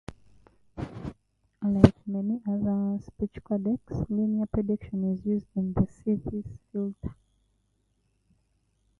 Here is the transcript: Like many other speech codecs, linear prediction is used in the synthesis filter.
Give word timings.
Like 1.61 1.95
many 2.07 2.41
other 2.49 2.97
speech 3.05 3.35
codecs, 3.43 4.09
linear 4.09 4.47
prediction 4.47 5.03
is 5.13 5.23
used 5.27 5.45
in 5.55 5.73
the 5.73 5.85
synthesis 5.91 6.57
filter. 6.71 7.15